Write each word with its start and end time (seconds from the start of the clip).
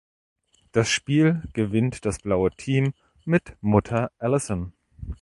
Das 0.71 0.89
Spiel 0.89 1.43
gewinnt 1.53 2.05
das 2.07 2.17
blaue 2.17 2.49
Team 2.49 2.95
mit 3.23 3.55
Mutter 3.61 4.11
Allison. 4.17 4.73